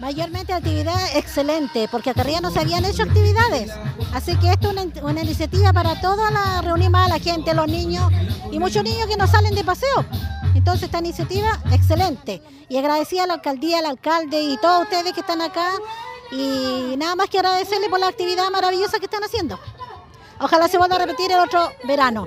[0.00, 3.72] Mayormente actividad excelente, porque acá arriba no se habían hecho actividades.
[4.12, 7.52] Así que esto es una, una iniciativa para toda la reunir más a la gente,
[7.52, 8.10] los niños
[8.52, 10.04] y muchos niños que no salen de paseo.
[10.54, 12.42] Entonces esta iniciativa excelente.
[12.68, 15.70] Y agradecida a la alcaldía, al alcalde y todos ustedes que están acá.
[16.30, 19.58] Y nada más que agradecerle por la actividad maravillosa que están haciendo.
[20.40, 22.26] Ojalá se vuelva a repetir el otro verano.